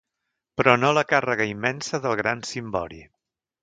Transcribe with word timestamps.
Però 0.61 0.73
no 0.85 0.93
la 0.99 1.03
càrrega 1.13 1.49
immensa 1.53 2.03
del 2.07 2.19
gran 2.25 2.45
cimbori. 2.53 3.09